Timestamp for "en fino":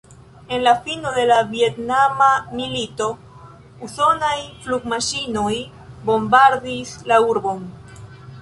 0.49-1.11